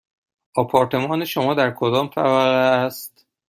[0.55, 3.27] آپارتمان شما در کدام طبقه است؟